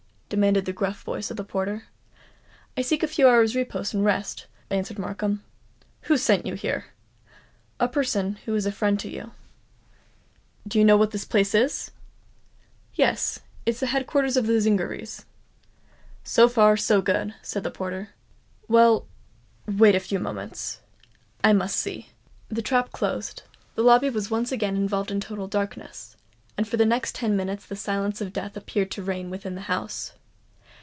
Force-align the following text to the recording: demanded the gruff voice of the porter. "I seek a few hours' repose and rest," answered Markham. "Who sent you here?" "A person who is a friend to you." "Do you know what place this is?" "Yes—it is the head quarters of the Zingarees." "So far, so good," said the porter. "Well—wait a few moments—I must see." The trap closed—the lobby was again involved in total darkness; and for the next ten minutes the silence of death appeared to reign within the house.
demanded 0.33 0.63
the 0.63 0.71
gruff 0.71 1.01
voice 1.03 1.29
of 1.29 1.35
the 1.35 1.43
porter. 1.43 1.87
"I 2.77 2.83
seek 2.83 3.03
a 3.03 3.07
few 3.09 3.27
hours' 3.27 3.53
repose 3.53 3.93
and 3.93 4.05
rest," 4.05 4.47
answered 4.69 4.97
Markham. 4.97 5.43
"Who 6.03 6.15
sent 6.15 6.45
you 6.45 6.53
here?" 6.53 6.85
"A 7.81 7.89
person 7.89 8.35
who 8.45 8.55
is 8.55 8.65
a 8.65 8.71
friend 8.71 8.97
to 9.01 9.09
you." 9.09 9.33
"Do 10.65 10.79
you 10.79 10.85
know 10.85 10.95
what 10.95 11.11
place 11.11 11.51
this 11.51 11.55
is?" 11.55 11.91
"Yes—it 12.93 13.41
is 13.69 13.79
the 13.81 13.87
head 13.87 14.07
quarters 14.07 14.37
of 14.37 14.47
the 14.47 14.61
Zingarees." 14.61 15.25
"So 16.23 16.47
far, 16.47 16.77
so 16.77 17.01
good," 17.01 17.33
said 17.41 17.63
the 17.63 17.69
porter. 17.69 18.11
"Well—wait 18.69 19.95
a 19.95 19.99
few 19.99 20.17
moments—I 20.19 21.51
must 21.51 21.75
see." 21.75 22.07
The 22.47 22.61
trap 22.61 22.93
closed—the 22.93 23.83
lobby 23.83 24.09
was 24.09 24.29
again 24.49 24.77
involved 24.77 25.11
in 25.11 25.19
total 25.19 25.49
darkness; 25.49 26.15
and 26.57 26.65
for 26.69 26.77
the 26.77 26.85
next 26.85 27.15
ten 27.15 27.35
minutes 27.35 27.65
the 27.65 27.75
silence 27.75 28.21
of 28.21 28.31
death 28.31 28.55
appeared 28.55 28.91
to 28.91 29.03
reign 29.03 29.29
within 29.29 29.55
the 29.55 29.61
house. 29.69 30.13